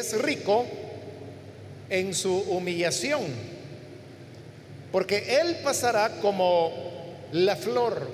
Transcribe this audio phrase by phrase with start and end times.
[0.00, 0.66] es rico
[1.88, 3.22] en su humillación,
[4.92, 6.72] porque él pasará como
[7.32, 8.08] la flor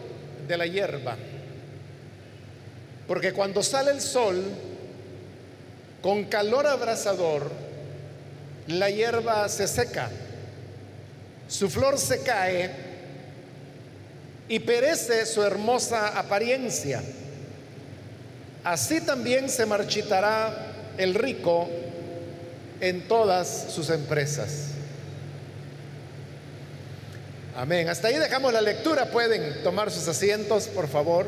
[0.47, 1.17] de la hierba.
[3.07, 4.43] Porque cuando sale el sol,
[6.03, 7.51] con calor abrasador,
[8.69, 10.11] la hierba se seca,
[11.49, 12.71] su flor se cae
[14.49, 17.03] y perece su hermosa apariencia.
[18.65, 20.66] Así también se marchitará
[20.99, 21.69] el rico
[22.81, 24.69] en todas sus empresas.
[27.57, 27.89] Amén.
[27.89, 29.07] Hasta ahí dejamos la lectura.
[29.07, 31.27] Pueden tomar sus asientos, por favor.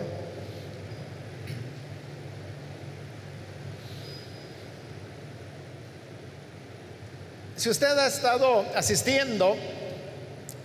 [7.56, 9.56] Si usted ha estado asistiendo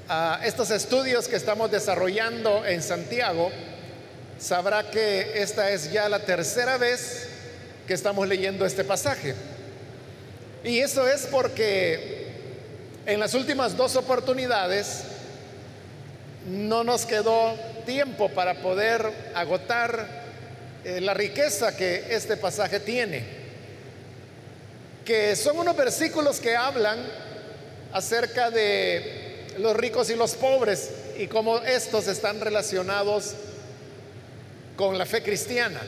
[0.10, 3.50] a estos estudios que estamos desarrollando en Santiago,
[4.38, 7.30] sabrá que esta es ya la tercera vez
[7.88, 9.36] que estamos leyendo este pasaje.
[10.64, 12.28] Y eso es porque
[13.06, 15.04] en las últimas dos oportunidades
[16.48, 20.24] no nos quedó tiempo para poder agotar
[20.84, 23.44] eh, la riqueza que este pasaje tiene
[25.04, 27.00] que son unos versículos que hablan
[27.92, 33.34] acerca de los ricos y los pobres y cómo estos están relacionados
[34.76, 35.82] con la fe cristiana.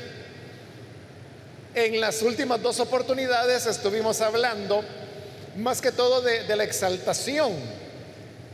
[1.76, 4.81] En las últimas dos oportunidades estuvimos hablando
[5.58, 7.52] más que todo de, la exaltación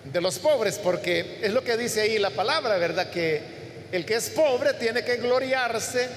[0.05, 3.11] de los pobres, porque es lo que dice ahí la palabra, ¿verdad?
[3.11, 3.43] Que
[3.91, 6.09] el que es pobre tiene que gloriarse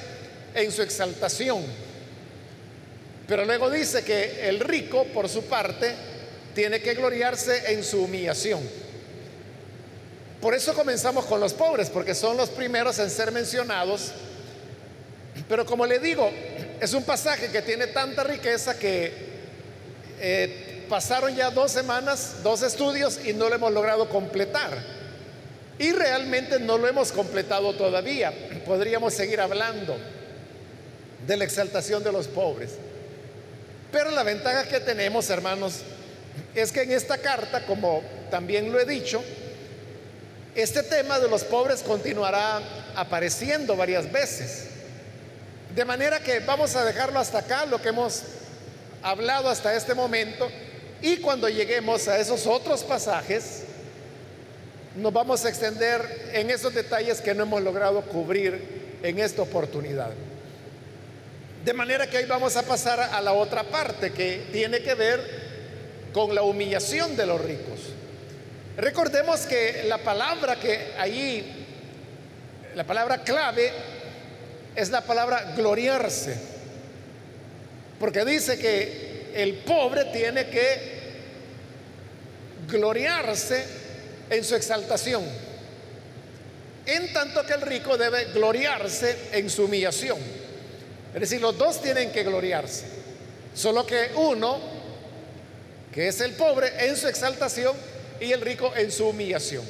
[0.55, 1.63] en su exaltación.
[3.29, 5.95] Pero luego dice que el rico, por su parte,
[6.55, 8.63] tiene que gloriarse en su humillación.
[10.41, 14.13] Por eso comenzamos con los pobres, porque son los primeros en ser mencionados.
[15.49, 16.31] Pero como le digo,
[16.81, 19.13] es un pasaje que tiene tanta riqueza que
[20.21, 24.79] eh, pasaron ya dos semanas, dos estudios y no lo hemos logrado completar.
[25.79, 28.33] Y realmente no lo hemos completado todavía.
[28.65, 29.97] Podríamos seguir hablando
[31.27, 32.73] de la exaltación de los pobres.
[33.91, 35.81] Pero la ventaja que tenemos, hermanos,
[36.55, 39.23] es que en esta carta, como también lo he dicho,
[40.55, 42.61] este tema de los pobres continuará
[42.95, 44.69] apareciendo varias veces.
[45.75, 48.23] De manera que vamos a dejarlo hasta acá, lo que hemos
[49.03, 50.49] hablado hasta este momento,
[51.03, 53.65] y cuando lleguemos a esos otros pasajes,
[54.95, 60.13] nos vamos a extender en esos detalles que no hemos logrado cubrir en esta oportunidad.
[61.65, 65.21] De manera que hoy vamos a pasar a la otra parte que tiene que ver
[66.13, 67.81] con la humillación de los ricos.
[68.77, 71.67] Recordemos que la palabra que ahí,
[72.77, 73.73] la palabra clave
[74.75, 76.37] es la palabra gloriarse.
[77.99, 80.95] Porque dice que el pobre tiene que
[82.69, 83.65] gloriarse
[84.31, 85.25] en su exaltación.
[86.87, 90.19] En tanto que el rico debe gloriarse en su humillación.
[91.15, 92.85] Es decir, los dos tienen que gloriarse.
[93.55, 94.59] Solo que uno,
[95.93, 97.77] que es el pobre, en su exaltación
[98.21, 99.65] y el rico en su humillación.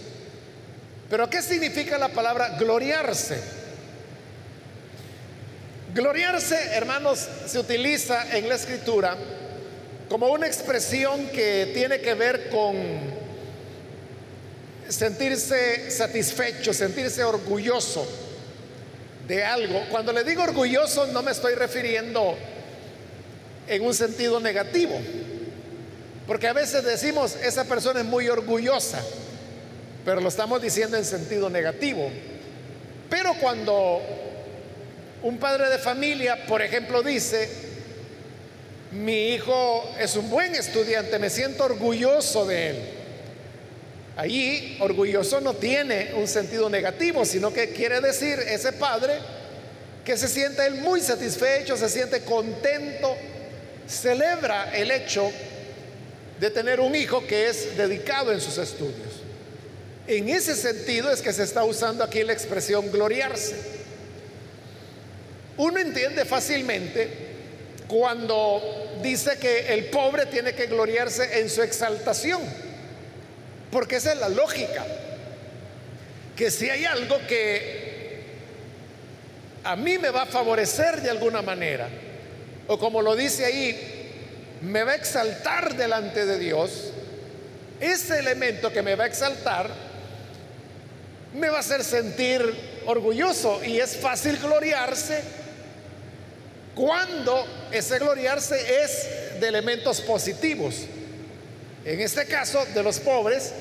[1.10, 3.63] Pero ¿qué significa la palabra gloriarse?
[5.94, 9.16] Gloriarse, hermanos, se utiliza en la escritura
[10.09, 12.75] como una expresión que tiene que ver con
[14.88, 18.05] sentirse satisfecho, sentirse orgulloso
[19.28, 19.84] de algo.
[19.88, 22.37] Cuando le digo orgulloso no me estoy refiriendo
[23.69, 25.00] en un sentido negativo,
[26.26, 29.00] porque a veces decimos, esa persona es muy orgullosa,
[30.05, 32.11] pero lo estamos diciendo en sentido negativo.
[33.09, 34.03] Pero cuando
[35.25, 37.49] un padre de familia, por ejemplo, dice,
[38.93, 42.77] mi hijo es un buen estudiante, me siento orgulloso de él.
[44.17, 49.15] Allí orgulloso no tiene un sentido negativo, sino que quiere decir ese padre
[50.05, 53.17] que se siente él muy satisfecho, se siente contento,
[53.89, 55.33] celebra el hecho
[56.38, 59.23] de tener un hijo que es dedicado en sus estudios.
[60.06, 63.83] En ese sentido es que se está usando aquí la expresión gloriarse.
[65.56, 67.09] Uno entiende fácilmente
[67.89, 72.43] cuando dice que el pobre tiene que gloriarse en su exaltación
[73.75, 74.87] porque esa es la lógica.
[76.37, 78.23] Que si hay algo que
[79.65, 81.89] a mí me va a favorecer de alguna manera,
[82.69, 86.93] o como lo dice ahí, me va a exaltar delante de Dios,
[87.81, 89.69] ese elemento que me va a exaltar
[91.35, 92.43] me va a hacer sentir
[92.87, 95.21] orgulloso y es fácil gloriarse
[96.75, 100.75] cuando ese gloriarse es de elementos positivos.
[101.85, 103.53] En este caso de los pobres,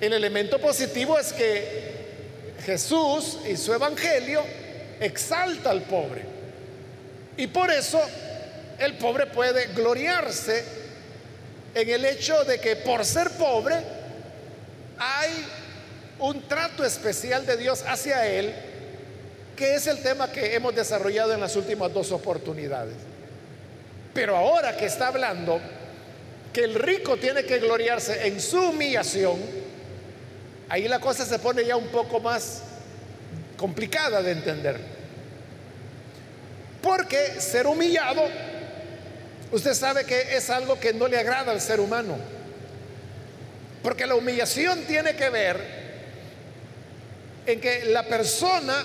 [0.00, 1.92] el elemento positivo es que
[2.64, 4.42] Jesús y su evangelio
[5.00, 6.22] exalta al pobre.
[7.36, 8.00] Y por eso
[8.78, 10.64] el pobre puede gloriarse
[11.74, 13.76] en el hecho de que por ser pobre
[14.98, 15.30] hay
[16.18, 18.54] un trato especial de Dios hacia él,
[19.56, 22.94] que es el tema que hemos desarrollado en las últimas dos oportunidades.
[24.14, 25.60] Pero ahora que está hablando
[26.52, 29.38] que el rico tiene que gloriarse en su humillación,
[30.68, 32.62] ahí la cosa se pone ya un poco más
[33.56, 34.76] complicada de entender.
[36.82, 38.22] Porque ser humillado,
[39.52, 42.16] usted sabe que es algo que no le agrada al ser humano.
[43.82, 45.82] Porque la humillación tiene que ver
[47.46, 48.84] en que la persona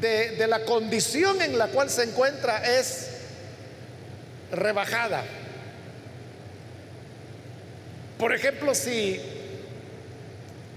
[0.00, 3.08] de, de la condición en la cual se encuentra es
[4.52, 5.24] rebajada.
[8.18, 9.20] Por ejemplo, si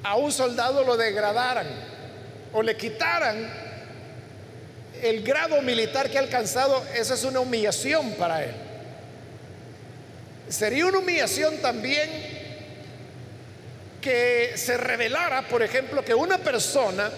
[0.04, 1.68] a un soldado lo degradaran
[2.54, 3.50] o le quitaran
[5.01, 8.51] el grado militar que ha alcanzado, eso es una humillación para él.
[10.50, 12.10] Sería una humillación también
[14.01, 17.10] que se revelara, por ejemplo, que una persona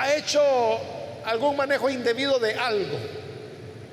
[0.00, 0.40] ha hecho
[1.24, 2.98] algún manejo indebido de algo.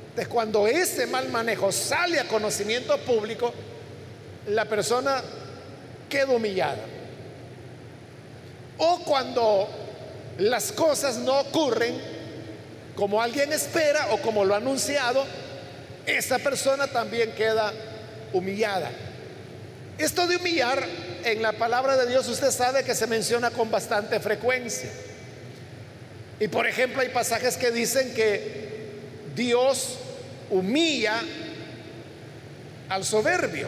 [0.09, 3.53] Entonces, cuando ese mal manejo sale a conocimiento público,
[4.47, 5.21] la persona
[6.09, 6.83] queda humillada.
[8.77, 9.69] O cuando
[10.37, 11.95] las cosas no ocurren
[12.95, 15.25] como alguien espera o como lo ha anunciado,
[16.05, 17.71] esa persona también queda
[18.33, 18.89] humillada.
[19.97, 20.83] Esto de humillar
[21.23, 24.89] en la palabra de Dios usted sabe que se menciona con bastante frecuencia.
[26.41, 28.89] Y por ejemplo hay pasajes que dicen que
[29.35, 29.99] Dios
[30.49, 31.21] humilla
[32.89, 33.67] al soberbio.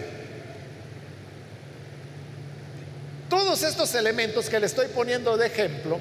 [3.29, 5.99] Todos estos elementos que le estoy poniendo de ejemplo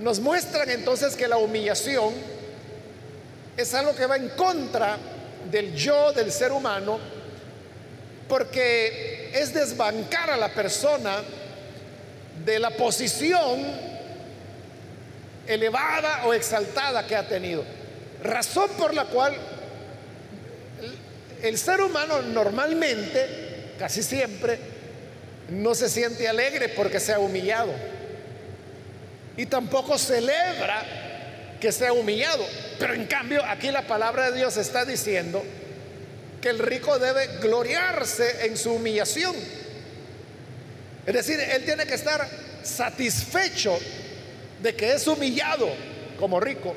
[0.00, 2.12] nos muestran entonces que la humillación
[3.56, 4.98] es algo que va en contra
[5.48, 6.98] del yo del ser humano
[8.28, 11.22] porque es desbancar a la persona
[12.44, 13.93] de la posición
[15.46, 17.64] elevada o exaltada que ha tenido.
[18.22, 19.36] Razón por la cual
[21.42, 24.58] el ser humano normalmente, casi siempre,
[25.50, 27.72] no se siente alegre porque sea humillado.
[29.36, 30.84] Y tampoco celebra
[31.60, 32.46] que sea humillado.
[32.78, 35.44] Pero en cambio aquí la palabra de Dios está diciendo
[36.40, 39.34] que el rico debe gloriarse en su humillación.
[41.06, 42.26] Es decir, él tiene que estar
[42.62, 43.78] satisfecho
[44.64, 45.68] de que es humillado
[46.18, 46.74] como rico,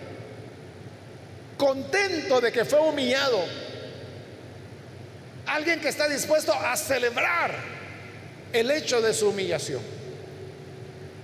[1.57, 3.41] contento de que fue humillado,
[5.45, 7.55] alguien que está dispuesto a celebrar
[8.51, 9.79] el hecho de su humillación.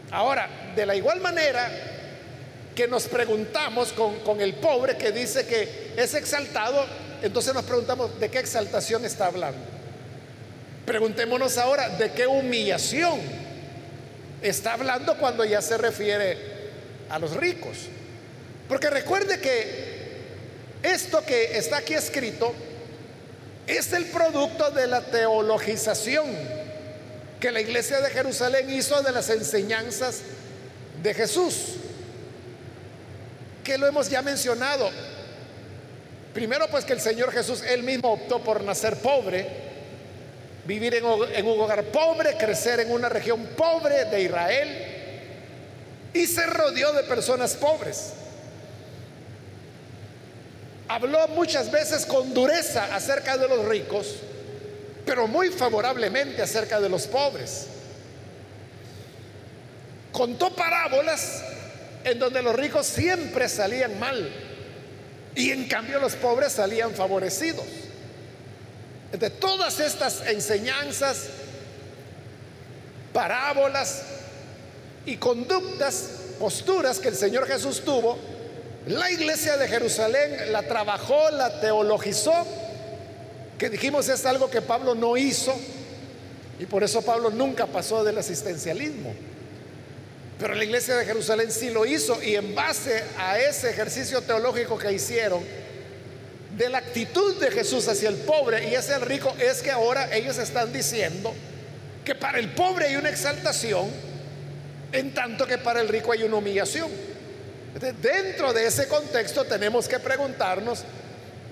[0.10, 1.70] Ahora, de la igual manera
[2.74, 6.86] que nos preguntamos con, el pobre que dice que es exaltado,
[7.22, 9.60] entonces nos preguntamos de qué exaltación está hablando.
[10.86, 13.20] Preguntémonos ahora de qué humillación
[14.42, 16.53] está hablando cuando ya se refiere
[17.14, 17.78] a los ricos.
[18.68, 19.94] Porque recuerde que
[20.82, 22.54] esto que está aquí escrito
[23.68, 26.26] es el producto de la teologización
[27.40, 30.22] que la iglesia de Jerusalén hizo de las enseñanzas
[31.04, 31.76] de Jesús,
[33.64, 34.90] que lo hemos ya mencionado.
[36.34, 39.46] Primero, pues que el Señor Jesús, él mismo optó por nacer pobre,
[40.66, 44.93] vivir en, un hogar pobre, crecer en una región pobre de Israel
[46.14, 48.14] y se rodeó de personas pobres.
[50.88, 54.16] Habló muchas veces con dureza acerca de los ricos
[55.06, 57.68] pero muy favorablemente acerca de los pobres.
[60.12, 61.44] Contó parábolas
[62.04, 64.30] en donde los ricos siempre salían mal
[65.36, 67.66] y en cambio los pobres salían favorecidos.
[69.12, 71.28] De todas estas enseñanzas,
[73.12, 74.04] parábolas
[75.06, 78.18] y conductas, posturas que el Señor Jesús tuvo,
[78.88, 82.34] la iglesia de Jerusalén la trabajó, la teologizó
[83.58, 85.54] que dijimos es algo que Pablo no hizo
[86.60, 89.14] y por eso Pablo nunca pasó del asistencialismo.
[90.40, 94.78] Pero la iglesia de Jerusalén sí lo hizo y en base a ese ejercicio teológico
[94.78, 95.42] que hicieron
[96.58, 100.14] de la actitud de Jesús hacia el pobre y hacia el rico es que ahora
[100.14, 101.34] ellos están diciendo
[102.04, 103.90] que para el pobre hay una exaltación
[104.94, 106.90] en tanto que para el rico hay una humillación.
[108.02, 110.84] dentro de ese contexto tenemos que preguntarnos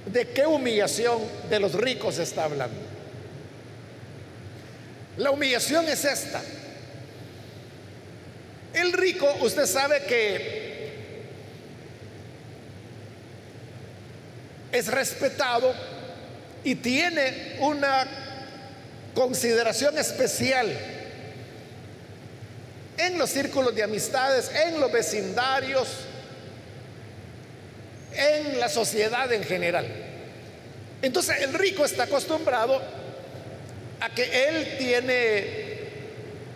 [0.06, 1.20] de qué humillación
[1.50, 2.80] de los ricos está hablando.
[5.18, 6.42] La humillación es esta.
[8.74, 10.92] El rico, usted sabe que
[14.72, 15.74] es respetado
[16.64, 18.08] y tiene una
[19.16, 21.01] consideración especial
[23.06, 25.88] en los círculos de amistades, en los vecindarios,
[28.14, 29.86] en la sociedad en general.
[31.02, 32.82] Entonces el rico está acostumbrado
[34.00, 35.46] a que él tiene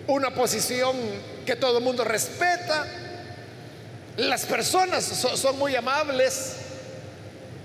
[0.07, 0.95] una posición
[1.45, 2.85] que todo el mundo respeta,
[4.17, 6.57] las personas son muy amables,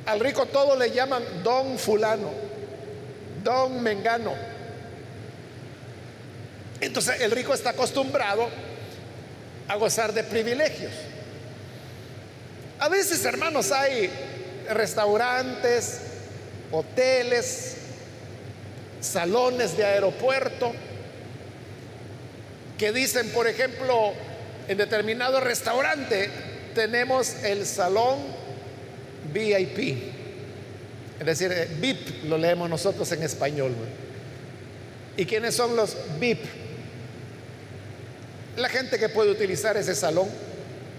[0.06, 2.30] al rico todo le llaman don fulano,
[3.44, 4.34] don mengano.
[6.80, 8.48] Entonces el rico está acostumbrado
[9.70, 10.90] a gozar de privilegios.
[12.80, 14.10] A veces, hermanos, hay
[14.68, 16.00] restaurantes,
[16.72, 17.76] hoteles,
[19.00, 20.72] salones de aeropuerto
[22.76, 24.12] que dicen, por ejemplo,
[24.66, 26.30] en determinado restaurante
[26.74, 28.18] tenemos el salón
[29.32, 30.02] VIP.
[31.20, 33.72] Es decir, eh, VIP lo leemos nosotros en español.
[35.16, 36.69] ¿Y quiénes son los VIP?
[38.60, 40.28] La gente que puede utilizar ese salón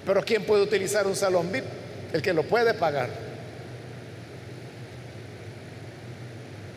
[0.06, 1.66] pero ¿quién puede utilizar un salón VIP?
[2.14, 3.10] El que lo puede pagar.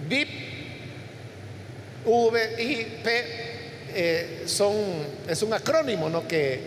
[0.09, 0.29] VIP,
[2.05, 3.25] V, I, P,
[3.95, 4.75] eh, son,
[5.27, 6.29] es un acrónimo ¿no?
[6.29, 6.61] que,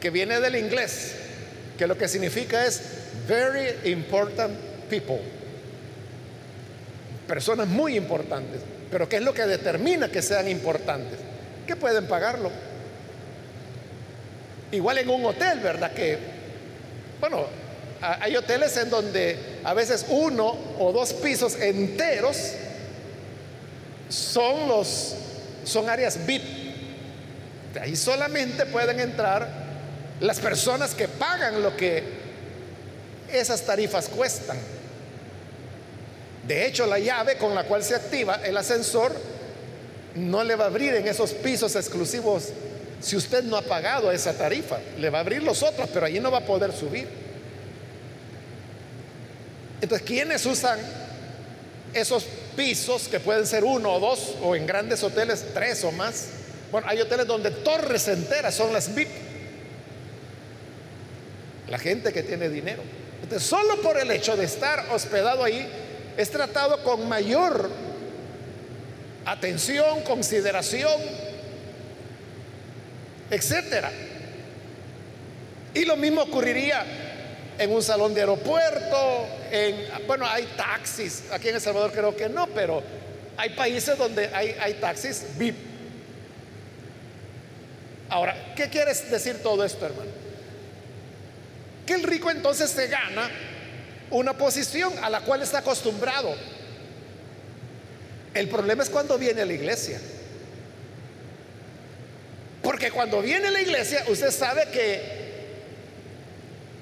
[0.00, 1.14] que viene del inglés,
[1.78, 2.82] que lo que significa es
[3.28, 4.54] Very Important
[4.90, 5.20] People.
[7.28, 8.60] Personas muy importantes.
[8.90, 11.18] Pero ¿qué es lo que determina que sean importantes?
[11.66, 12.50] Que pueden pagarlo.
[14.76, 15.92] Igual en un hotel, ¿verdad?
[15.92, 16.18] Que,
[17.18, 17.46] bueno,
[18.02, 22.36] hay hoteles en donde a veces uno o dos pisos enteros
[24.10, 25.14] son los
[25.64, 26.42] son áreas VIP.
[27.80, 29.48] Ahí solamente pueden entrar
[30.20, 32.04] las personas que pagan lo que
[33.32, 34.58] esas tarifas cuestan.
[36.46, 39.12] De hecho, la llave con la cual se activa el ascensor
[40.14, 42.50] no le va a abrir en esos pisos exclusivos
[43.00, 44.78] si usted no ha pagado esa tarifa.
[44.98, 47.06] Le va a abrir los otros, pero allí no va a poder subir.
[49.80, 50.78] Entonces, ¿quiénes usan
[51.92, 52.24] esos
[52.56, 56.28] pisos que pueden ser uno o dos, o en grandes hoteles tres o más?
[56.72, 59.08] Bueno, hay hoteles donde torres enteras son las VIP.
[61.68, 62.82] La gente que tiene dinero.
[63.22, 65.66] Entonces, solo por el hecho de estar hospedado ahí,
[66.16, 67.68] es tratado con mayor
[69.24, 70.92] atención, consideración,
[73.30, 73.90] etcétera.
[75.74, 76.84] Y lo mismo ocurriría
[77.58, 82.28] en un salón de aeropuerto, en, bueno, hay taxis, aquí en El Salvador creo que
[82.28, 82.82] no, pero
[83.36, 85.56] hay países donde hay, taxis VIP.
[88.08, 90.10] Ahora, ¿qué quieres decir todo esto, hermano?
[91.84, 93.30] Que el rico entonces se gana
[94.10, 96.34] una posición a la cual está acostumbrado.
[98.34, 100.00] El problema es cuando viene a la iglesia.
[102.66, 105.00] Porque cuando viene la iglesia, usted sabe que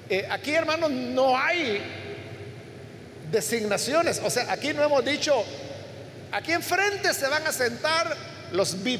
[0.09, 1.79] eh, aquí, hermanos, no hay
[3.31, 4.19] designaciones.
[4.25, 5.45] O sea, aquí no hemos dicho,
[6.31, 8.17] aquí enfrente se van a sentar
[8.51, 8.99] los VIP.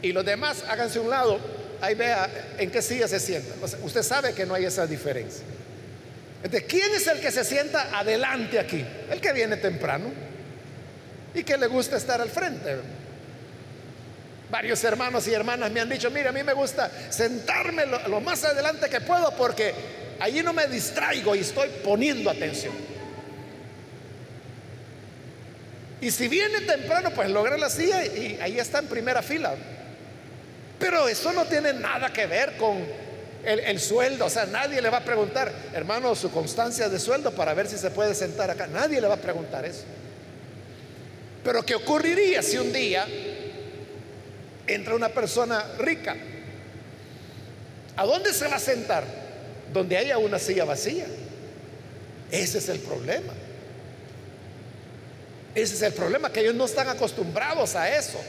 [0.00, 1.38] Y los demás, háganse un lado,
[1.82, 3.58] ahí vea en qué silla se sientan.
[3.82, 5.44] usted sabe que no hay esa diferencia.
[6.42, 8.82] Entonces, ¿quién es el que se sienta adelante aquí?
[9.10, 10.06] El que viene temprano
[11.34, 12.78] y que le gusta estar al frente.
[14.50, 18.44] Varios hermanos y hermanas me han dicho, mira, a mí me gusta sentarme lo, más
[18.44, 19.74] adelante que puedo porque
[20.20, 22.72] allí no me distraigo y estoy poniendo atención.
[26.00, 29.54] Y si viene temprano, pues logra la silla y ahí está en primera fila.
[30.78, 32.86] Pero eso no tiene nada que ver con
[33.44, 34.26] el, el, sueldo.
[34.26, 37.76] O sea, nadie le va a preguntar, hermano, su constancia de sueldo para ver si
[37.76, 38.68] se puede sentar acá.
[38.68, 39.82] Nadie le va a preguntar eso.
[41.42, 43.06] Pero ¿qué ocurriría si un día
[44.68, 46.16] entra una persona rica.
[47.96, 49.04] ¿A dónde se va a sentar?
[49.72, 51.06] Donde haya una silla vacía.
[52.30, 53.32] Ese es el problema.
[55.54, 58.20] Ese es el problema, que ellos no están acostumbrados a eso.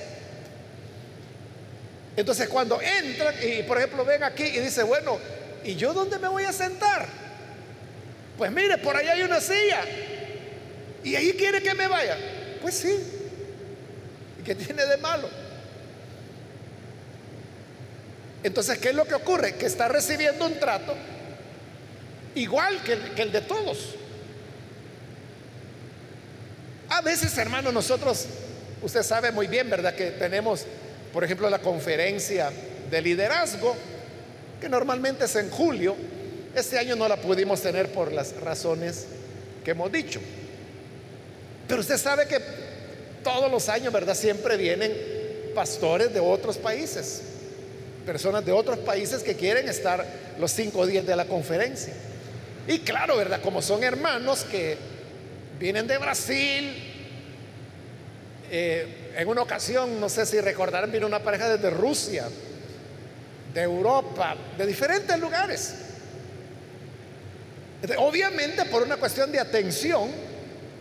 [2.16, 5.20] Entonces cuando entran y por ejemplo ven aquí y dice, bueno,
[5.64, 7.08] ¿y yo dónde me voy a sentar?
[8.38, 9.82] Pues mire, por allá hay una silla.
[11.04, 12.18] Y ahí quiere que me vaya.
[12.62, 12.98] Pues sí.
[14.40, 15.30] ¿Y qué tiene de malo?
[18.44, 19.56] Entonces, ¿qué es lo que ocurre?
[19.56, 20.96] Que está recibiendo un trato
[22.36, 23.96] igual que el, de todos.
[26.90, 28.26] A veces, hermano, nosotros,
[28.82, 29.94] usted sabe muy bien, ¿verdad?
[29.94, 30.66] Que tenemos,
[31.14, 32.52] por ejemplo, la conferencia
[32.90, 33.76] de liderazgo,
[34.60, 35.96] que normalmente es en julio.
[36.56, 39.06] Este año no la pudimos tener por las razones
[39.64, 40.20] que hemos dicho.
[41.68, 42.40] Pero usted sabe que
[43.24, 44.16] todos los años, ¿verdad?
[44.16, 44.92] Siempre vienen
[45.54, 47.22] pastores de otros países,
[48.10, 50.04] personas de otros países que quieren estar
[50.40, 51.94] los cinco días de la conferencia.
[52.68, 53.40] Y claro, ¿verdad?
[53.40, 54.78] Como son hermanos que
[55.60, 56.74] vienen de Brasil,
[58.50, 62.28] eh, en una ocasión, no sé si recordarán, vino una pareja desde Rusia,
[63.54, 65.76] de Europa, de diferentes lugares.
[68.00, 70.10] Obviamente por una cuestión de atención,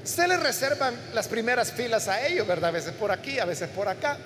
[0.02, 2.70] se les reservan las primeras filas a ellos, ¿verdad?
[2.70, 4.16] A veces por aquí, a veces por acá.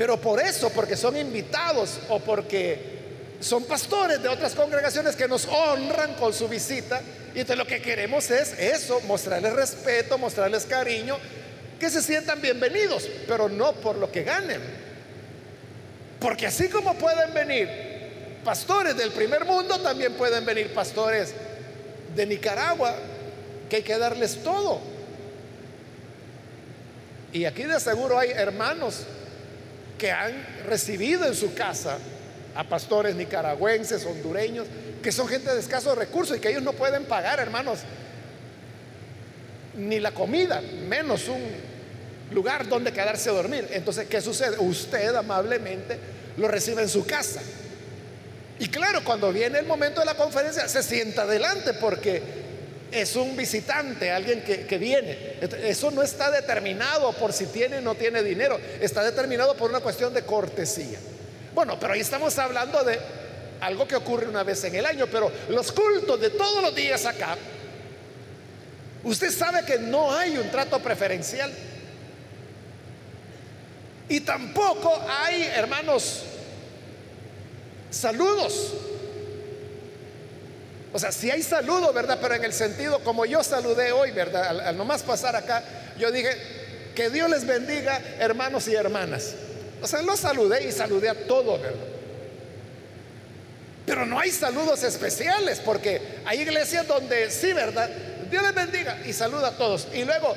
[0.00, 5.44] Pero por eso, porque son invitados o porque son pastores de otras congregaciones que nos
[5.44, 7.02] honran con su visita,
[7.34, 11.18] y entonces lo que queremos es eso, mostrarles respeto, mostrarles cariño,
[11.78, 14.62] que se sientan bienvenidos, pero no por lo que ganen.
[16.18, 17.68] Porque así como pueden venir
[18.42, 21.34] pastores del primer mundo, también pueden venir pastores
[22.16, 22.96] de Nicaragua,
[23.68, 24.80] que hay que darles todo.
[27.34, 29.04] Y aquí de seguro hay hermanos
[30.00, 30.32] que han
[30.66, 31.98] recibido en su casa
[32.54, 34.66] a pastores nicaragüenses, hondureños,
[35.02, 37.80] que son gente de escasos recursos y que ellos no pueden pagar, hermanos,
[39.76, 41.42] ni la comida, menos un
[42.32, 43.68] lugar donde quedarse a dormir.
[43.72, 44.56] Entonces, ¿qué sucede?
[44.58, 45.98] Usted amablemente
[46.38, 47.42] lo recibe en su casa.
[48.58, 52.22] Y claro, cuando viene el momento de la conferencia, se sienta adelante porque
[52.92, 55.36] es un visitante, alguien que, viene.
[55.64, 59.80] Eso no está determinado por si tiene o no tiene dinero, está determinado por una
[59.80, 60.98] cuestión de cortesía.
[61.54, 62.98] Bueno, pero ahí estamos hablando de
[63.60, 67.04] algo que ocurre una vez en el año, pero los cultos de todos los días
[67.06, 67.36] acá,
[69.04, 71.52] usted sabe que no hay un trato preferencial.
[74.08, 76.24] Y tampoco hay, hermanos,
[77.90, 78.72] saludos.
[80.92, 82.18] O sea, si hay saludo, ¿verdad?
[82.20, 84.48] Pero en el sentido como yo saludé hoy, ¿verdad?
[84.48, 85.62] Al, al, nomás pasar acá,
[85.98, 86.30] yo dije,
[86.94, 89.34] que Dios les bendiga, hermanos y hermanas.
[89.82, 91.86] O sea, los saludé y saludé a todos, ¿verdad?
[93.86, 97.88] Pero no hay saludos especiales, porque hay iglesias donde sí, ¿verdad?
[98.30, 99.88] Dios les bendiga y saluda a todos.
[99.92, 100.34] Y luego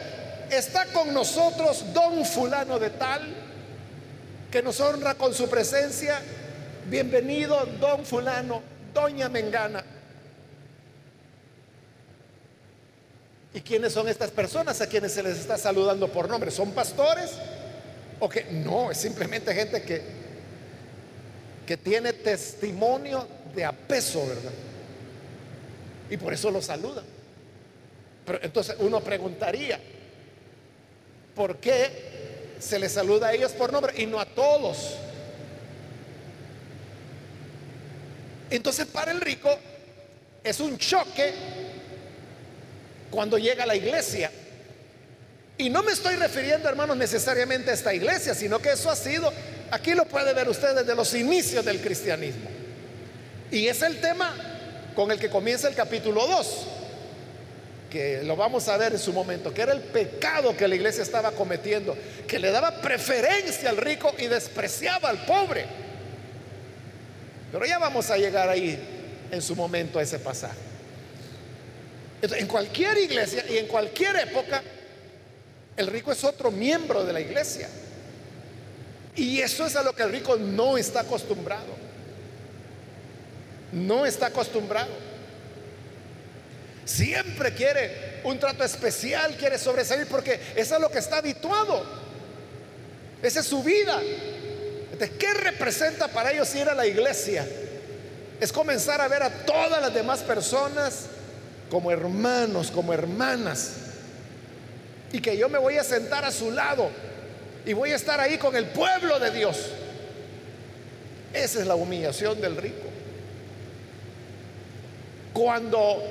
[0.49, 3.21] está con nosotros don fulano de tal,
[4.51, 6.19] que nos honra con su presencia.
[6.87, 8.61] Bienvenido, don fulano,
[8.93, 9.83] doña Mengana.
[13.53, 16.49] ¿Y quiénes son estas personas a quienes se les está saludando por nombre?
[16.49, 17.31] ¿Son pastores?
[18.19, 18.89] ¿O que no?
[18.89, 20.01] Es simplemente gente que,
[21.65, 24.51] que tiene testimonio de apeso, ¿verdad?
[26.09, 27.05] Y por eso lo saludan.
[28.25, 29.79] Pero entonces uno preguntaría,
[31.35, 34.95] ¿por qué se les saluda a ellos por nombre y no a todos?
[38.49, 39.49] Entonces para el rico
[40.43, 41.33] es un choque
[43.13, 44.31] cuando llega a la iglesia.
[45.57, 49.31] Y no me estoy refiriendo, hermanos, necesariamente a esta iglesia, sino que eso ha sido,
[49.69, 52.49] aquí lo puede ver usted desde los inicios del cristianismo.
[53.51, 54.35] Y es el tema
[54.95, 56.67] con el que comienza el capítulo 2,
[57.91, 61.03] que lo vamos a ver en su momento, que era el pecado que la iglesia
[61.03, 61.95] estaba cometiendo,
[62.27, 65.65] que le daba preferencia al rico y despreciaba al pobre.
[67.51, 70.72] Pero ya vamos a llegar ahí en su momento a ese pasaje.
[72.31, 74.63] En cualquier iglesia y en cualquier época,
[75.75, 77.67] el rico es otro miembro de la iglesia.
[79.15, 81.75] Y eso es a lo que el rico no está acostumbrado.
[83.73, 84.91] No está acostumbrado.
[86.85, 91.83] Siempre quiere un trato especial, quiere sobresalir porque es lo que está habituado.
[93.21, 94.01] Esa es su vida.
[95.19, 97.45] ¿qué representa para ellos ir a la iglesia?
[98.39, 101.07] Es comenzar a ver a todas las demás personas
[101.73, 103.71] como hermanos, como hermanas
[105.11, 106.87] y que yo me voy a sentar a su lado
[107.65, 109.57] y voy a estar ahí con el pueblo de Dios.
[111.33, 112.87] Esa es la humillación del rico.
[115.33, 116.03] Cuando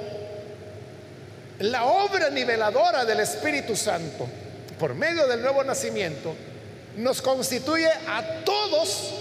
[1.61, 4.27] la obra niveladora del Espíritu Santo,
[4.81, 6.35] por medio del nuevo nacimiento,
[6.97, 9.13] nos constituye a todos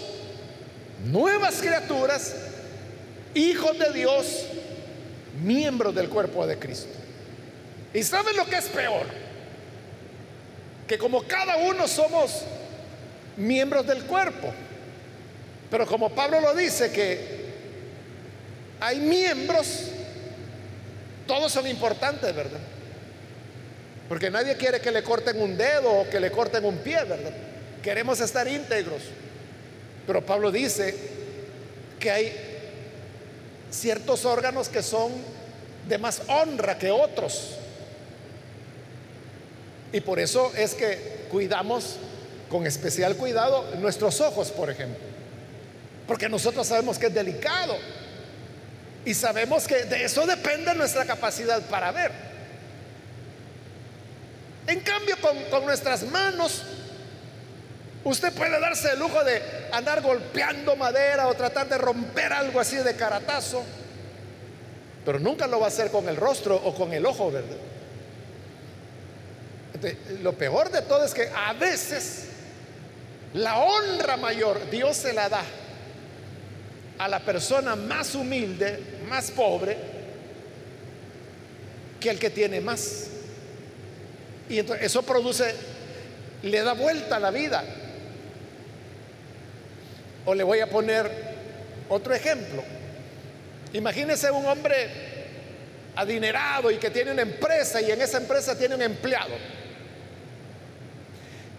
[1.05, 2.33] nuevas criaturas,
[3.35, 4.47] hijos de Dios,
[5.41, 6.89] miembros del cuerpo de Cristo.
[7.93, 9.05] ¿Y saben lo que es peor?
[10.91, 12.41] que como cada uno somos
[13.37, 14.51] miembros del cuerpo,
[15.69, 17.45] pero como Pablo lo dice, que
[18.77, 19.85] hay miembros,
[21.25, 22.59] todos son importantes, ¿verdad?
[24.09, 27.31] Porque nadie quiere que le corten un dedo o que le corten un pie, ¿verdad?
[27.81, 29.03] Queremos estar íntegros.
[30.05, 30.93] Pero Pablo dice
[32.01, 32.50] que hay
[33.71, 35.11] ciertos órganos que son
[35.87, 37.55] de más honra que otros.
[39.91, 41.97] Y por eso es que cuidamos
[42.49, 45.03] con especial cuidado nuestros ojos, por ejemplo.
[46.07, 47.75] Porque nosotros sabemos que es delicado.
[49.05, 52.11] Y sabemos que de eso depende nuestra capacidad para ver.
[54.67, 55.15] En cambio,
[55.49, 56.63] con, nuestras manos,
[58.03, 62.77] usted puede darse el lujo de andar golpeando madera o tratar de romper algo así
[62.77, 63.63] de caratazo.
[65.05, 67.31] Pero nunca lo va a hacer con el rostro o con el ojo,
[70.21, 72.25] lo peor de todo es que a veces
[73.33, 75.43] la honra mayor Dios se la da
[76.99, 79.75] a la persona más humilde, más pobre,
[81.99, 83.07] que el que tiene más.
[84.49, 85.55] Y entonces eso produce,
[86.43, 87.63] le da vuelta a la vida.
[90.25, 91.09] O le voy a poner
[91.89, 92.63] otro ejemplo.
[93.73, 94.89] Imagínese un hombre
[95.95, 99.33] adinerado y que tiene una empresa y en esa empresa tiene un empleado.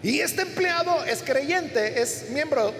[0.01, 2.73] Y este empleado es creyente, es miembro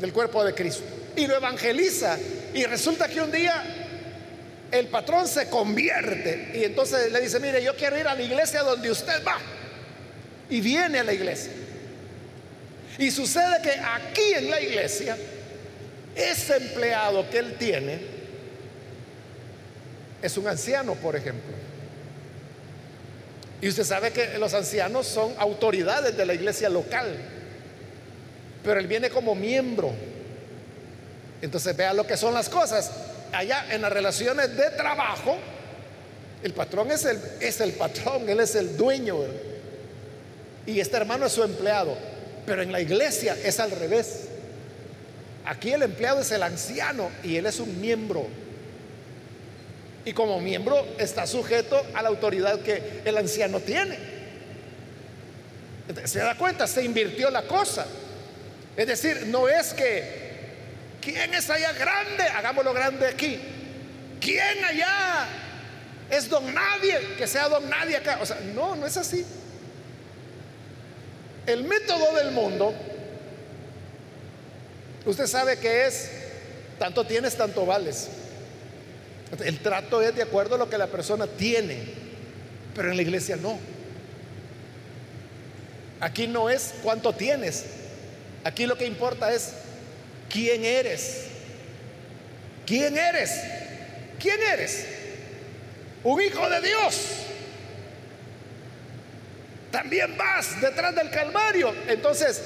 [0.00, 0.82] del cuerpo de Cristo.
[1.16, 2.18] Y lo evangeliza.
[2.54, 3.62] Y resulta que un día
[4.72, 6.52] el patrón se convierte.
[6.54, 9.38] Y entonces le dice, mire, yo quiero ir a la iglesia donde usted va.
[10.50, 11.52] Y viene a la iglesia.
[12.98, 15.16] Y sucede que aquí en la iglesia,
[16.14, 18.00] ese empleado que él tiene
[20.22, 21.54] es un anciano, por ejemplo.
[23.60, 27.16] Y usted sabe que los ancianos son autoridades de la iglesia local,
[28.64, 29.92] pero él viene como miembro.
[31.42, 32.90] Entonces vea lo que son las cosas.
[33.32, 35.36] Allá en las relaciones de trabajo,
[36.42, 39.18] el patrón es el, es el patrón, él es el dueño.
[40.66, 41.96] Y este hermano es su empleado.
[42.46, 44.28] Pero en la iglesia es al revés.
[45.44, 48.26] Aquí el empleado es el anciano y él es un miembro
[50.06, 53.98] y como miembro está sujeto a la autoridad que el anciano tiene.
[56.04, 56.68] ¿Se da cuenta?
[56.68, 57.84] Se invirtió la cosa.
[58.76, 60.26] Es decir, no es que
[61.00, 62.22] ¿quién es allá grande?
[62.22, 63.40] Hagámoslo grande aquí.
[64.20, 65.26] ¿Quién allá
[66.08, 67.16] es don nadie?
[67.18, 68.20] Que sea don nadie acá.
[68.22, 69.26] O sea, no, no es así.
[71.46, 72.74] El método del mundo,
[75.04, 76.10] usted sabe que es,
[76.78, 78.08] tanto tienes, tanto vales.
[79.44, 81.78] El trato es de acuerdo a lo que la persona tiene,
[82.74, 83.58] pero en la iglesia no.
[86.00, 87.64] Aquí no es cuánto tienes,
[88.44, 89.52] aquí lo que importa es
[90.28, 91.26] quién eres.
[92.66, 93.30] ¿Quién eres?
[94.18, 94.84] ¿Quién eres?
[96.02, 97.25] Un hijo de Dios.
[99.76, 101.70] También vas detrás del Calvario.
[101.86, 102.40] Entonces,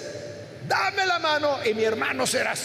[0.66, 2.60] dame la mano y mi hermano serás.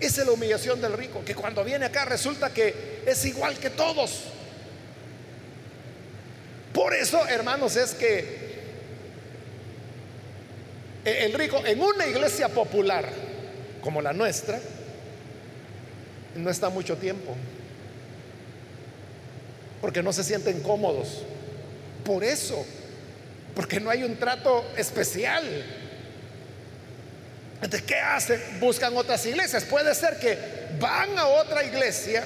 [0.00, 3.68] Esa es la humillación del rico, que cuando viene acá resulta que es igual que
[3.68, 4.22] todos.
[6.72, 8.40] Por eso, hermanos, es que
[11.04, 13.06] el rico en una iglesia popular
[13.82, 14.58] como la nuestra
[16.36, 17.36] no está mucho tiempo,
[19.82, 21.24] porque no se sienten cómodos.
[22.04, 22.64] Por eso,
[23.54, 25.44] porque no hay un trato especial
[27.62, 28.40] entonces, ¿qué hacen?
[28.58, 29.64] Buscan otras iglesias.
[29.64, 30.38] Puede ser que
[30.78, 32.24] van a otra iglesia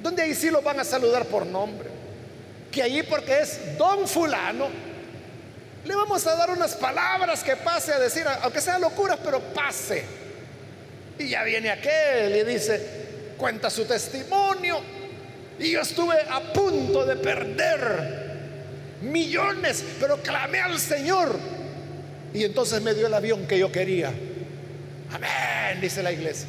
[0.00, 1.88] donde ahí sí lo van a saludar por nombre.
[2.70, 4.68] Que allí porque es don fulano,
[5.84, 10.04] le vamos a dar unas palabras que pase a decir, aunque sea locura, pero pase.
[11.18, 14.80] Y ya viene aquel y dice, cuenta su testimonio.
[15.62, 18.32] Y yo estuve a punto de perder
[19.00, 21.38] millones, pero clamé al Señor
[22.34, 24.12] y entonces me dio el avión que yo quería.
[25.12, 26.48] Amén, dice la iglesia.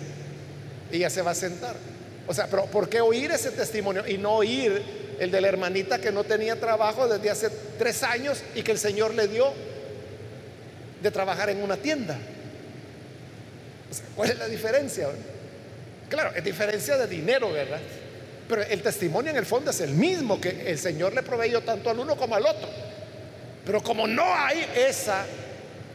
[0.91, 1.76] Y ya se va a sentar.
[2.26, 4.82] O sea, pero ¿por qué oír ese testimonio y no oír
[5.19, 8.80] el de la hermanita que no tenía trabajo desde hace tres años y que el
[8.80, 9.54] Señor le dio
[11.04, 12.17] de trabajar en una tienda?
[14.15, 15.08] ¿Cuál es la diferencia?
[16.10, 17.80] Claro, es diferencia de dinero, ¿verdad?
[18.47, 21.89] Pero el testimonio en el fondo es el mismo, que el Señor le proveyó tanto
[21.89, 22.67] al uno como al otro.
[23.65, 25.25] Pero como no hay esa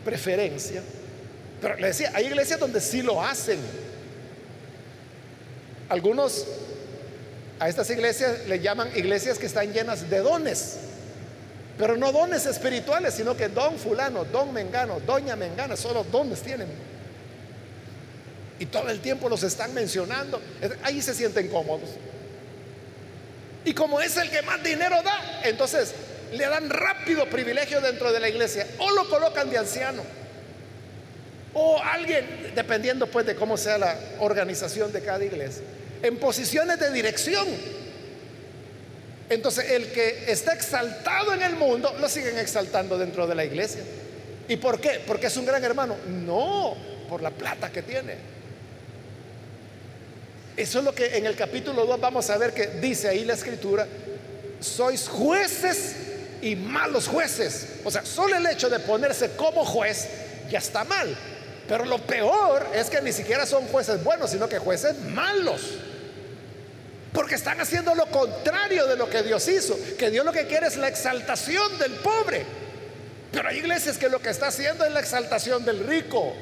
[0.05, 0.83] preferencia.
[1.61, 3.59] Pero le decía, hay iglesias donde sí lo hacen.
[5.89, 6.47] Algunos
[7.59, 10.79] a estas iglesias le llaman iglesias que están llenas de dones.
[11.77, 16.69] Pero no dones espirituales, sino que don fulano, don mengano, doña mengana, solo dones tienen.
[18.59, 20.41] Y todo el tiempo los están mencionando.
[20.83, 21.91] Ahí se sienten cómodos.
[23.65, 25.95] Y como es el que más dinero da, entonces
[26.33, 28.67] le dan rápido privilegio dentro de la iglesia.
[28.79, 30.03] O lo colocan de anciano.
[31.55, 35.63] O alguien, dependiendo pues de cómo sea la organización de cada iglesia,
[36.03, 37.47] en posiciones de dirección.
[39.31, 43.83] Entonces el que está exaltado en el mundo, lo siguen exaltando dentro de la iglesia.
[44.49, 45.03] ¿Y por qué?
[45.07, 45.97] Porque es un gran hermano.
[46.07, 46.77] No,
[47.09, 48.38] por la plata que tiene.
[50.59, 53.35] Eso es lo que en el capítulo 2 vamos a ver que dice ahí la
[53.35, 53.87] escritura.
[54.59, 55.95] Sois jueces
[56.43, 57.75] y malos jueces.
[57.85, 60.09] O sea, solo el hecho de ponerse como juez
[60.51, 61.17] ya está mal.
[61.69, 65.61] Pero lo peor es que ni siquiera son jueces buenos, sino que jueces malos.
[67.13, 69.79] Porque están haciendo lo contrario de lo que Dios hizo.
[69.97, 72.45] Que Dios lo que quiere es la exaltación del pobre.
[73.31, 76.35] Pero hay iglesias que lo que está haciendo es la exaltación del rico.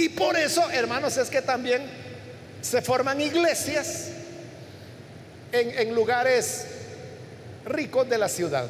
[0.00, 1.82] Y por eso, hermanos, es que también
[2.62, 4.06] se forman iglesias
[5.52, 6.64] en, lugares
[7.66, 8.66] ricos de la ciudad.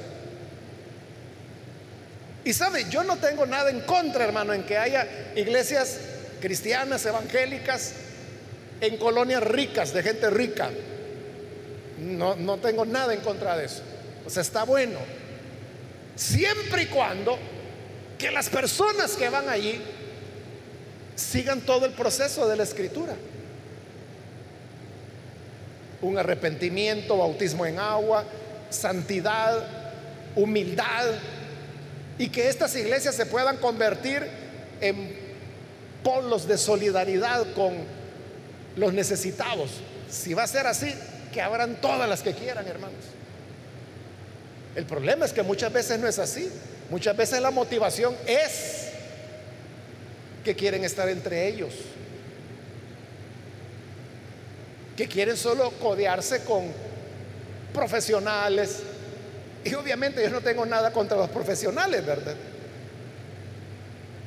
[2.44, 5.98] Y sabe, yo no tengo nada en contra, hermano, en que haya iglesias
[6.40, 7.92] cristianas, evangélicas,
[8.80, 10.68] en colonias ricas, de gente rica.
[12.00, 13.82] No, no tengo nada en contra de eso.
[14.26, 14.98] O sea, está bueno.
[16.16, 17.38] Siempre y cuando
[18.18, 19.80] que las personas que van allí
[21.20, 23.14] sigan todo el proceso de la escritura.
[26.02, 28.24] Un arrepentimiento, bautismo en agua,
[28.70, 29.62] santidad,
[30.34, 31.06] humildad,
[32.18, 34.26] y que estas iglesias se puedan convertir
[34.80, 35.14] en
[36.02, 37.74] polos de solidaridad con
[38.76, 39.70] los necesitados.
[40.10, 40.94] Si va a ser así,
[41.32, 43.04] que abran todas las que quieran, hermanos.
[44.74, 46.50] El problema es que muchas veces no es así.
[46.90, 48.79] Muchas veces la motivación es
[50.44, 51.74] que quieren estar entre ellos.
[54.96, 56.72] Que quieren solo codearse con
[57.72, 58.80] profesionales.
[59.64, 62.34] Y obviamente yo no tengo nada contra los profesionales, ¿verdad?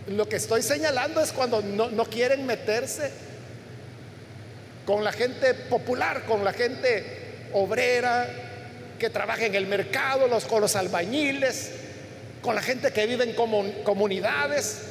[0.07, 3.11] Lo que estoy señalando es cuando no, no quieren meterse
[4.85, 8.27] con la gente popular, con la gente obrera,
[8.99, 11.71] que trabaja en el mercado, los, con los albañiles,
[12.41, 13.33] con la gente que vive en
[13.83, 14.81] comunidades,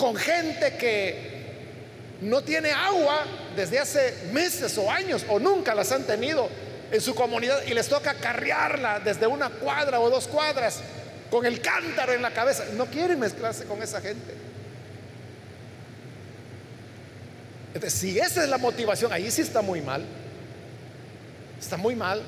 [0.00, 1.14] con gente que
[2.22, 3.22] no tiene agua
[3.54, 6.48] desde hace meses o años o nunca las han tenido
[6.90, 10.80] en su comunidad y les toca carriarla desde una cuadra o dos cuadras
[11.30, 12.64] con el cántaro en la cabeza.
[12.78, 14.34] No quieren mezclarse con esa gente.
[17.88, 20.02] si esa es la motivación, ahí sí está muy mal.
[21.60, 22.22] Está muy mal.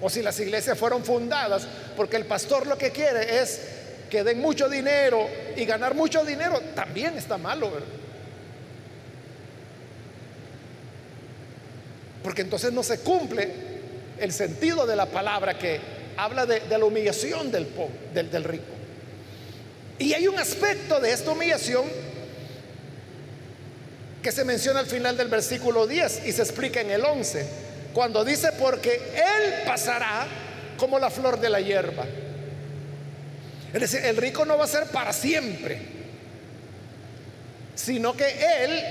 [0.00, 3.60] O si las iglesias fueron fundadas porque el pastor lo que quiere es
[4.12, 7.72] que den mucho dinero y ganar mucho dinero, también está malo.
[12.22, 13.48] Porque entonces no se cumple
[14.18, 15.80] el sentido de la palabra que
[16.18, 17.66] habla de, la humillación del,
[18.12, 18.74] del, del rico.
[19.98, 21.84] Y hay un aspecto de esta humillación
[24.22, 27.46] que se menciona al final del versículo 10 y se explica en el 11
[27.94, 30.26] cuando dice, porque Él pasará
[30.76, 32.04] como la flor de la hierba.
[33.72, 35.78] Es decir, el rico no va a ser para siempre,
[37.74, 38.26] sino que
[38.64, 38.82] Él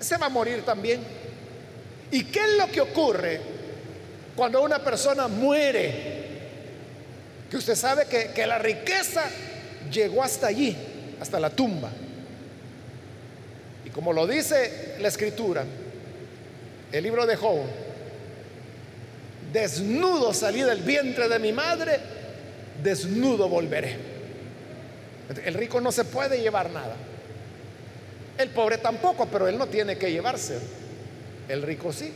[0.00, 1.00] se va a morir también.
[2.10, 3.40] ¿Y qué es lo que ocurre
[4.34, 6.20] cuando una persona muere?
[7.50, 9.24] Que usted sabe que, que la riqueza
[9.92, 10.76] llegó hasta allí,
[11.20, 11.90] hasta la tumba.
[13.84, 15.64] Y como lo dice la escritura,
[16.92, 17.60] el libro de Job,
[19.52, 21.98] desnudo salí del vientre de mi madre,
[22.82, 23.96] desnudo volveré.
[25.44, 26.96] El rico no se puede llevar nada.
[28.36, 30.58] El pobre tampoco, pero él no tiene que llevarse.
[31.48, 32.12] El rico sí.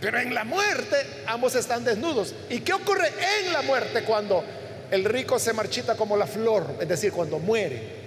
[0.00, 0.96] Pero en la muerte
[1.26, 2.34] ambos están desnudos.
[2.48, 4.42] ¿Y qué ocurre en la muerte cuando
[4.90, 6.76] el rico se marchita como la flor?
[6.80, 8.00] Es decir, cuando muere.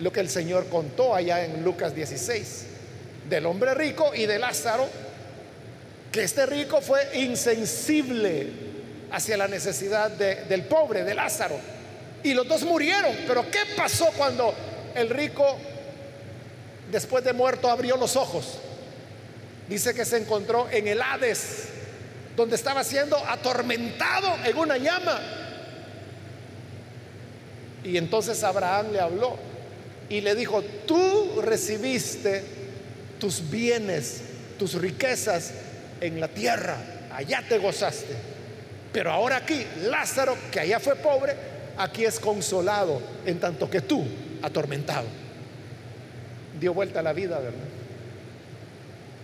[0.00, 2.66] Lo que el Señor contó allá en Lucas 16
[3.28, 4.88] del hombre rico y de Lázaro,
[6.12, 8.73] que este rico fue insensible
[9.10, 11.56] hacia la necesidad del pobre, de Lázaro.
[12.22, 13.14] Y los dos murieron.
[13.26, 14.54] Pero ¿qué pasó cuando
[14.94, 15.56] el rico,
[16.90, 18.58] después de muerto, abrió los ojos?
[19.68, 21.68] Dice que se encontró en el Hades,
[22.36, 25.20] donde estaba siendo atormentado en una llama.
[27.84, 29.36] Y entonces Abraham le habló
[30.08, 32.42] y le dijo, tú recibiste
[33.18, 34.22] tus bienes,
[34.58, 35.52] tus riquezas
[36.00, 36.76] en la tierra,
[37.12, 38.33] allá te gozaste.
[38.94, 41.34] Pero ahora aquí, Lázaro, que allá fue pobre,
[41.76, 44.06] aquí es consolado, en tanto que tú,
[44.40, 45.08] atormentado.
[46.60, 47.58] dio vuelta a la vida, ¿verdad?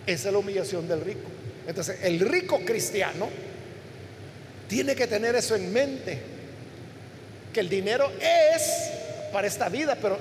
[0.09, 1.31] Esa es la humillación del rico.
[1.69, 3.29] Entonces, el rico cristiano
[4.67, 6.19] tiene que tener eso en mente,
[7.53, 8.91] que el dinero es
[9.33, 10.19] para esta vida, pero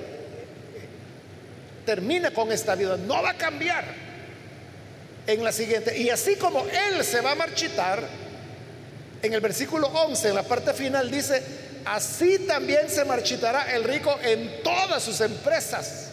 [1.84, 3.84] termina con esta vida, no va a cambiar
[5.26, 5.98] en la siguiente.
[5.98, 8.19] Y así como Él se va a marchitar,
[9.22, 11.42] en el versículo 11, en la parte final, dice,
[11.84, 16.08] así también se marchitará el rico en todas sus empresas.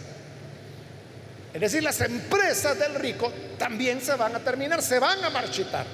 [1.54, 5.86] Es decir, las empresas del rico también se van a terminar, se van a marchitar.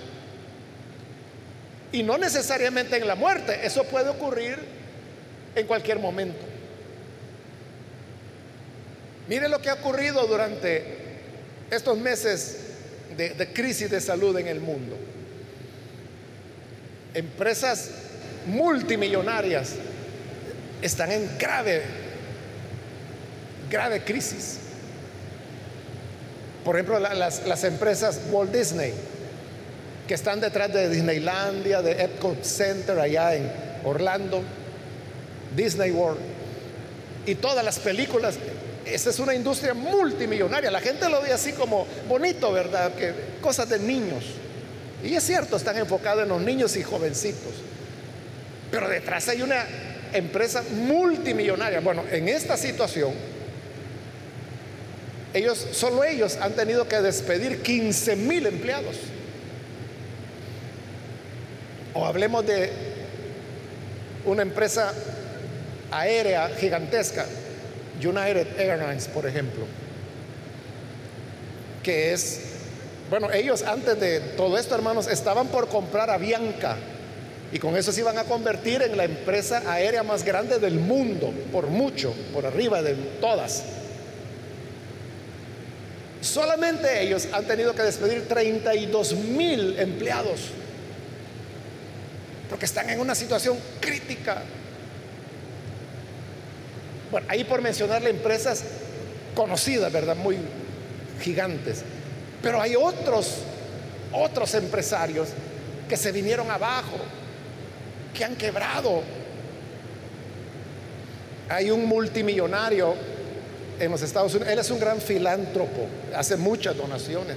[1.93, 4.59] Y no necesariamente en la muerte, eso puede ocurrir
[5.55, 6.45] en cualquier momento.
[9.29, 10.85] Mire lo que ha ocurrido durante
[11.71, 12.59] estos meses
[13.17, 14.97] de, crisis de salud en el mundo.
[17.15, 17.91] Empresas
[18.47, 19.75] multimillonarias
[20.83, 21.83] están en grave,
[23.71, 24.59] grave crisis.
[26.65, 28.93] Por ejemplo, las, empresas Walt Disney,
[30.09, 33.51] que están detrás de Disneylandia, de Epcot Center allá en
[33.85, 34.43] Orlando,
[35.55, 36.21] Disney World,
[37.27, 38.37] y todas las películas
[38.85, 40.71] esa es una industria multimillonaria.
[40.71, 42.95] La gente lo ve así como bonito, ¿verdad?
[42.95, 44.25] Que cosas de niños.
[45.05, 47.53] Y es cierto, están enfocados en los niños y jovencitos.
[48.71, 49.65] Pero detrás hay una
[50.13, 51.81] empresa multimillonaria.
[51.81, 53.13] Bueno, en esta situación,
[55.35, 58.97] ellos, solo ellos han tenido que despedir 15 mil empleados.
[61.93, 62.71] O hablemos de
[64.25, 64.93] una empresa
[65.91, 67.27] aérea gigantesca,
[68.03, 69.67] United Airlines, por ejemplo,
[71.83, 72.41] que es,
[73.21, 76.77] bueno, ellos antes de todo esto, hermanos, estaban por comprar a Bianca
[77.53, 81.33] y con eso se iban a convertir en la empresa aérea más grande del mundo,
[81.53, 83.63] por mucho, por arriba de todas.
[86.23, 90.49] Solamente ellos han tenido que despedir 32 mil empleados,
[92.51, 94.43] porque están en una situación crítica
[97.13, 98.65] bueno, ahí por mencionarle empresas
[99.37, 100.17] conocidas, ¿verdad?
[100.17, 100.37] Muy
[101.23, 101.85] gigantes.
[102.45, 103.39] Pero hay otros,
[104.13, 105.31] otros empresarios
[105.89, 106.97] que se vinieron abajo,
[108.15, 109.03] que han quebrado.
[111.49, 112.95] Hay un multimillonario
[113.81, 117.37] en los Estados Unidos, él es un gran filántropo, hace muchas donaciones.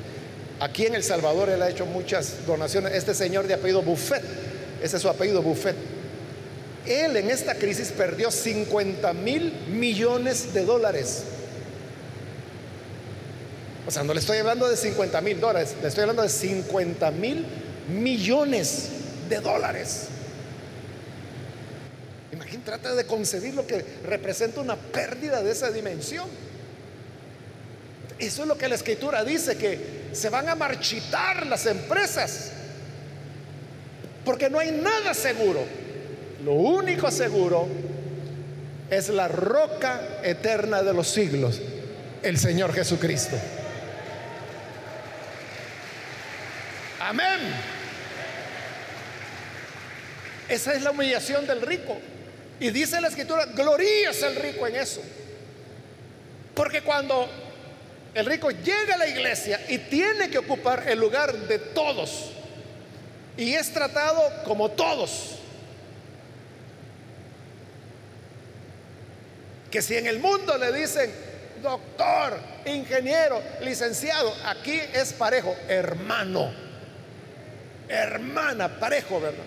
[0.59, 2.93] Aquí en El Salvador él ha hecho muchas donaciones.
[2.93, 4.21] Este señor de apellido Buffet,
[4.83, 5.75] ese es su apellido Buffet
[6.87, 11.23] él en esta crisis perdió 50 mil millones de dólares.
[13.87, 17.09] O sea, no le estoy hablando de 50 mil dólares, le estoy hablando de 50
[17.11, 17.45] mil
[17.87, 18.89] millones
[19.29, 20.07] de dólares.
[22.33, 26.27] Imagínate, trata de concebir lo que representa una pérdida de esa dimensión.
[28.19, 32.51] Eso es lo que la escritura dice, que se van a marchitar las empresas,
[34.25, 35.63] porque no hay nada seguro.
[36.43, 37.69] Lo único seguro
[38.89, 41.61] es la roca eterna de los siglos,
[42.21, 43.37] el Señor Jesucristo.
[47.07, 47.39] Amén.
[50.49, 51.97] Esa es la humillación del rico.
[52.59, 53.45] Y dice la escritura,
[54.09, 55.01] es el rico en eso.
[56.53, 57.29] Porque cuando
[58.13, 62.31] el rico llega a la iglesia y tiene que ocupar el lugar de todos,
[63.37, 65.37] y es tratado como todos,
[69.71, 71.11] Que si en el mundo le dicen
[71.61, 76.66] doctor, ingeniero, licenciado, aquí es parejo, hermano,
[77.87, 79.43] hermana, parejo, ¿verdad?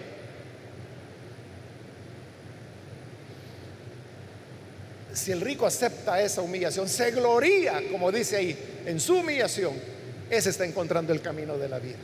[5.13, 9.75] Si el rico acepta esa humillación, se gloría, como dice ahí, en su humillación,
[10.31, 11.99] ese está encontrando el camino de la vida.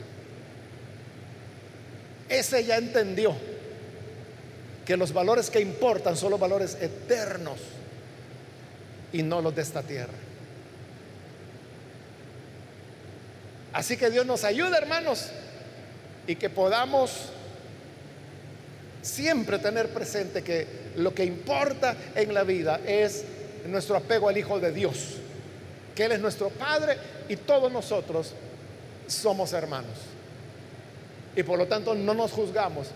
[2.29, 3.35] Ese ya entendió
[4.85, 7.59] que los valores que importan son los valores eternos
[9.13, 10.13] y no los de esta tierra.
[13.73, 15.31] Así que Dios nos ayuda, hermanos,
[16.27, 17.29] y que podamos
[19.01, 20.67] siempre tener presente que
[20.97, 23.23] lo que importa en la vida es
[23.65, 25.15] nuestro apego al Hijo de Dios,
[25.95, 26.97] que Él es nuestro Padre
[27.29, 28.33] y todos nosotros
[29.07, 29.97] somos hermanos.
[31.35, 32.87] Y por lo tanto no nos juzgamos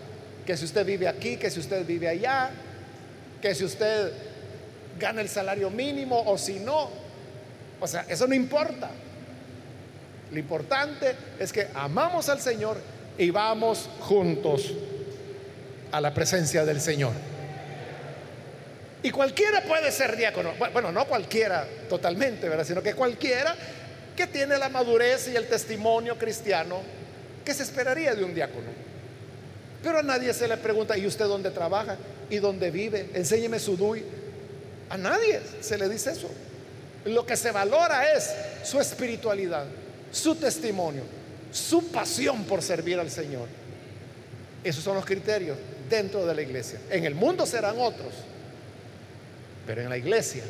[0.44, 2.50] que si usted vive aquí, que si usted vive allá,
[3.40, 4.12] que si usted
[4.98, 6.90] gana el salario mínimo o si no.
[7.80, 8.90] O sea, eso no importa.
[10.30, 12.78] Lo importante es que amamos al Señor
[13.18, 14.72] y vamos juntos
[15.90, 17.12] a la presencia del Señor.
[19.02, 20.52] Y cualquiera puede ser diácono.
[20.72, 22.64] Bueno, no cualquiera totalmente, ¿verdad?
[22.64, 23.54] Sino que cualquiera
[24.16, 26.80] que tiene la madurez y el testimonio cristiano
[27.44, 28.70] que se esperaría de un diácono.
[29.82, 31.96] Pero a nadie se le pregunta, ¿y usted dónde trabaja?
[32.30, 33.10] ¿Y dónde vive?
[33.14, 34.04] Enséñeme su DUI.
[34.90, 36.30] A nadie se le dice eso.
[37.06, 38.32] Lo que se valora es
[38.62, 39.64] su espiritualidad,
[40.12, 41.02] su testimonio,
[41.52, 43.48] su pasión por servir al Señor.
[44.64, 45.56] Esos son los criterios
[45.88, 46.80] dentro de la iglesia.
[46.90, 48.12] En el mundo serán otros,
[49.66, 50.42] pero en la iglesia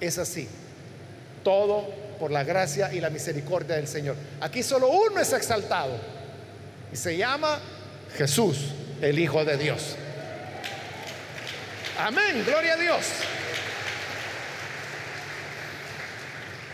[0.00, 0.48] es así.
[1.42, 1.86] Todo
[2.18, 4.16] por la gracia y la misericordia del Señor.
[4.40, 5.96] Aquí solo uno es exaltado
[6.92, 7.58] y se llama
[8.16, 9.96] Jesús, el Hijo de Dios.
[11.98, 13.04] Amén, gloria a Dios.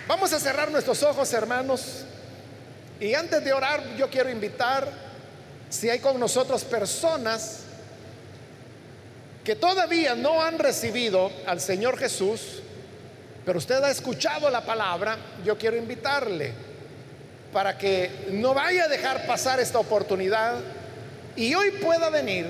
[0.07, 2.05] Vamos a cerrar nuestros ojos, hermanos.
[3.00, 4.86] Y antes de orar, yo quiero invitar,
[5.70, 7.61] si hay con nosotros personas
[9.42, 12.61] que todavía no han recibido al Señor Jesús,
[13.46, 16.52] pero usted ha escuchado la palabra, yo quiero invitarle
[17.52, 20.61] para que no vaya a dejar pasar esta oportunidad
[21.34, 22.46] y hoy pueda venir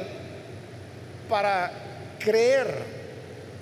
[1.28, 1.70] para
[2.18, 2.82] creer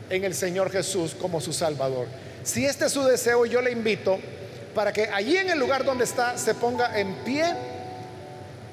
[0.08, 2.06] en el Señor Jesús como su Salvador.
[2.44, 4.18] Si este es su deseo, yo le invito
[4.74, 7.44] para que allí en el lugar donde está se ponga en pie.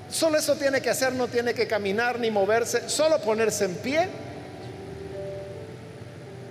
[0.10, 4.08] Solo eso tiene que hacer, no tiene que caminar ni moverse, solo ponerse en pie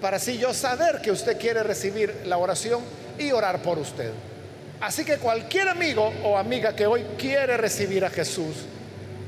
[0.01, 2.83] para así yo saber que usted quiere recibir la oración
[3.19, 4.13] y orar por usted.
[4.81, 8.65] Así que cualquier amigo o amiga que hoy quiere recibir a Jesús,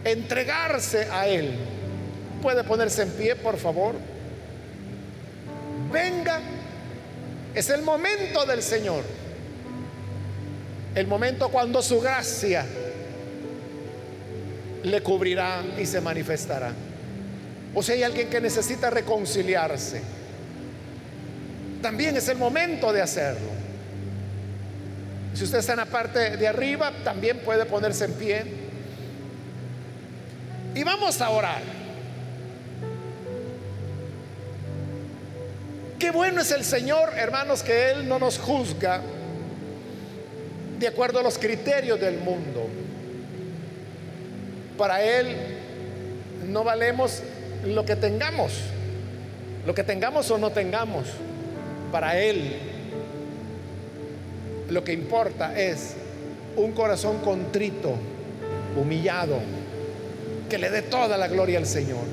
[0.04, 1.54] entregarse a Él,
[2.40, 3.96] puede ponerse en pie, por favor.
[5.92, 6.40] Venga,
[7.54, 9.04] es el momento del Señor.
[10.94, 12.66] El momento cuando su gracia
[14.82, 16.72] le cubrirá y se manifestará.
[17.74, 20.00] O si hay alguien que necesita reconciliarse,
[21.80, 23.48] también es el momento de hacerlo.
[25.34, 28.44] Si usted está en la parte de arriba, también puede ponerse en pie.
[30.74, 31.79] Y vamos a orar.
[36.12, 39.00] Bueno es el Señor, hermanos, que Él no nos juzga
[40.78, 42.66] de acuerdo a los criterios del mundo.
[44.76, 45.36] Para Él
[46.48, 47.22] no valemos
[47.64, 48.60] lo que tengamos,
[49.66, 51.06] lo que tengamos o no tengamos.
[51.92, 52.56] Para Él
[54.68, 55.94] lo que importa es
[56.56, 57.94] un corazón contrito,
[58.80, 59.38] humillado,
[60.48, 62.04] que le dé toda la gloria al Señor.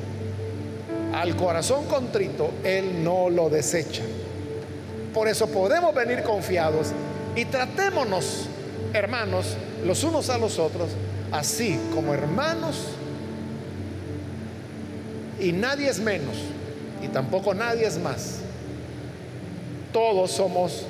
[1.17, 4.03] Al corazón contrito, Él no lo desecha.
[5.15, 6.89] Por eso podemos venir confiados
[7.35, 8.45] y tratémonos,
[8.93, 10.89] hermanos, los unos a los otros,
[11.31, 12.89] así como hermanos.
[15.39, 16.35] Y nadie es menos,
[17.03, 18.41] y tampoco nadie es más.
[19.91, 20.85] Todos somos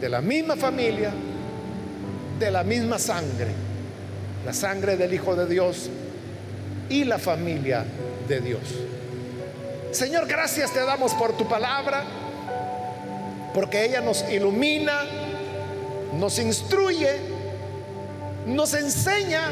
[0.00, 1.12] de la misma familia,
[2.40, 3.52] de la misma sangre,
[4.44, 5.90] la sangre del Hijo de Dios
[6.88, 7.84] y la familia
[8.26, 8.62] de Dios.
[9.92, 12.04] Señor, gracias te damos por tu palabra,
[13.52, 15.02] porque ella nos ilumina,
[16.16, 17.16] nos instruye,
[18.46, 19.50] nos enseña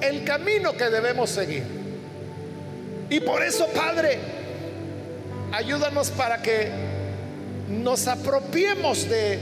[0.00, 1.64] el camino que debemos seguir.
[3.08, 4.18] Y por eso, Padre,
[5.52, 6.70] ayúdanos para que
[7.68, 9.38] nos apropiemos de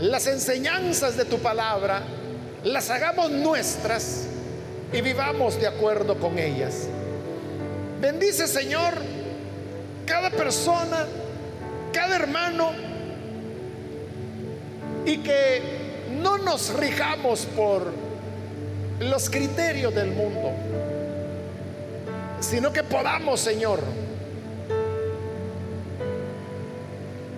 [0.00, 2.02] las enseñanzas de tu palabra,
[2.62, 4.26] las hagamos nuestras
[4.92, 6.88] y vivamos de acuerdo con ellas.
[8.02, 8.94] Bendice, Señor,
[10.06, 11.06] cada persona,
[11.92, 12.72] cada hermano,
[15.06, 15.62] y que
[16.20, 17.92] no nos rijamos por
[18.98, 20.50] los criterios del mundo,
[22.40, 23.78] sino que podamos, Señor,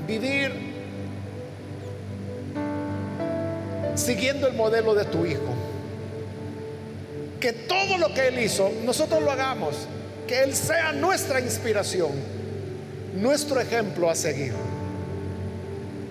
[0.07, 0.51] vivir
[3.97, 5.55] siguiendo el modelo de tu Hijo.
[7.39, 9.87] Que todo lo que Él hizo, nosotros lo hagamos.
[10.27, 12.13] Que Él sea nuestra inspiración,
[13.15, 14.55] nuestro ejemplo a seguir.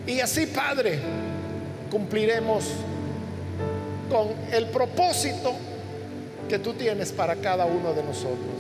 [0.06, 1.00] Y así, Padre,
[1.90, 2.66] cumpliremos
[4.10, 5.56] con el propósito
[6.50, 8.54] que tú tienes para cada uno de nosotros.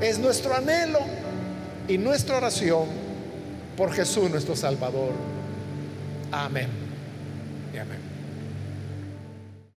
[0.00, 1.00] Es nuestro anhelo
[1.88, 2.86] y nuestra oración
[3.76, 5.12] por Jesús nuestro Salvador.
[6.30, 6.68] Amén.
[7.74, 8.09] Y amén.